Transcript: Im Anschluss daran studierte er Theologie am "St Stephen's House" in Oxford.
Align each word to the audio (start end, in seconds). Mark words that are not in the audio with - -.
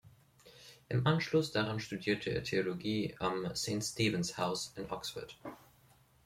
Im 0.89 1.05
Anschluss 1.05 1.51
daran 1.51 1.79
studierte 1.79 2.31
er 2.31 2.43
Theologie 2.43 3.13
am 3.19 3.55
"St 3.55 3.83
Stephen's 3.83 4.35
House" 4.35 4.73
in 4.75 4.89
Oxford. 4.89 5.37